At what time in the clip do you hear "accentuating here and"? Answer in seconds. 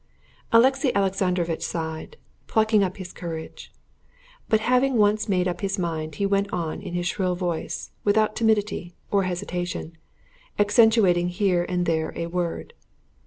10.57-11.85